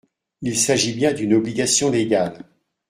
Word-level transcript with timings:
Il 0.41 0.57
s’agit 0.57 0.93
bien 0.93 1.13
d’une 1.13 1.35
obligation 1.35 1.91
légale. 1.91 2.43